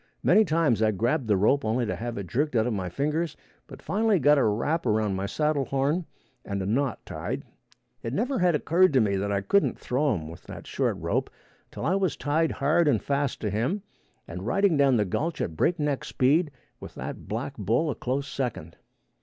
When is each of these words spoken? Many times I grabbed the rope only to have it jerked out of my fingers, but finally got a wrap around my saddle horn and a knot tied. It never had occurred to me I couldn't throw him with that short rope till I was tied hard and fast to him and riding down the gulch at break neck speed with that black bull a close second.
Many 0.23 0.43
times 0.45 0.81
I 0.81 0.89
grabbed 0.89 1.27
the 1.27 1.37
rope 1.37 1.63
only 1.63 1.85
to 1.85 1.95
have 1.95 2.17
it 2.17 2.25
jerked 2.25 2.55
out 2.55 2.65
of 2.65 2.73
my 2.73 2.89
fingers, 2.89 3.37
but 3.67 3.83
finally 3.83 4.17
got 4.17 4.39
a 4.39 4.43
wrap 4.43 4.87
around 4.87 5.15
my 5.15 5.27
saddle 5.27 5.65
horn 5.65 6.07
and 6.43 6.59
a 6.59 6.65
knot 6.65 7.05
tied. 7.05 7.43
It 8.01 8.11
never 8.11 8.39
had 8.39 8.55
occurred 8.55 8.93
to 8.93 8.99
me 8.99 9.21
I 9.23 9.41
couldn't 9.41 9.77
throw 9.77 10.15
him 10.15 10.27
with 10.27 10.41
that 10.45 10.65
short 10.65 10.97
rope 10.97 11.29
till 11.69 11.85
I 11.85 11.93
was 11.93 12.17
tied 12.17 12.53
hard 12.53 12.87
and 12.87 12.99
fast 12.99 13.41
to 13.41 13.51
him 13.51 13.83
and 14.27 14.47
riding 14.47 14.75
down 14.75 14.97
the 14.97 15.05
gulch 15.05 15.39
at 15.39 15.55
break 15.55 15.77
neck 15.77 16.03
speed 16.03 16.49
with 16.79 16.95
that 16.95 17.27
black 17.27 17.55
bull 17.59 17.91
a 17.91 17.93
close 17.93 18.27
second. 18.27 18.77